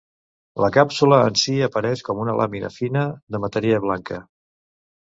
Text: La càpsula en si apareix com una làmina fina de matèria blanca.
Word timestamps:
La 0.63 0.69
càpsula 0.77 1.19
en 1.31 1.37
si 1.43 1.53
apareix 1.67 2.03
com 2.09 2.25
una 2.27 2.37
làmina 2.43 2.75
fina 2.81 3.07
de 3.37 3.45
matèria 3.47 3.85
blanca. 3.87 4.25